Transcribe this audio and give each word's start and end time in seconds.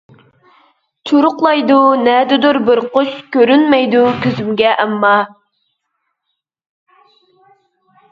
چۇرۇقلايدۇ 1.09 1.75
نەدىدۇر 2.07 2.57
بىر 2.69 2.81
قۇش، 2.95 3.11
كۆرۈنمەيدۇ 3.35 4.01
كۆزۈمگە 4.23 4.73
ئەمما. 4.85 5.13